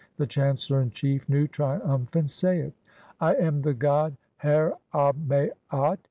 The 0.17 0.25
chancellor 0.25 0.81
in 0.81 0.89
chief, 0.89 1.29
Nu, 1.29 1.45
triumphant, 1.47 2.31
saith:— 2.31 2.73
"I 3.21 3.35
am 3.35 3.61
the 3.61 3.75
god 3.75 4.17
Her 4.37 4.73
ab 4.95 5.27
maat 5.29 5.51
f 5.71 5.99